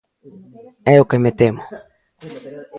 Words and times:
É 0.93 0.95
o 1.03 1.07
que 1.09 1.21
me 1.23 1.31
temo. 1.39 1.63